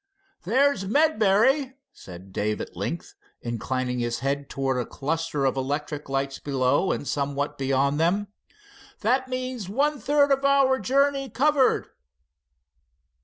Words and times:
"There's 0.45 0.85
Medbury," 0.87 1.75
said 1.93 2.33
Dave 2.33 2.59
at 2.59 2.75
length, 2.75 3.13
inclining 3.43 3.99
his 3.99 4.17
head 4.21 4.49
towards 4.49 4.79
a 4.81 4.89
cluster 4.89 5.45
of 5.45 5.55
electric 5.55 6.09
lights 6.09 6.39
below 6.39 6.91
and 6.91 7.07
somewhat 7.07 7.55
beyond 7.59 7.99
them. 7.99 8.27
"That 9.01 9.27
means 9.27 9.69
one 9.69 9.99
third 9.99 10.31
of 10.31 10.43
our 10.43 10.79
journey 10.79 11.29
covered." 11.29 11.89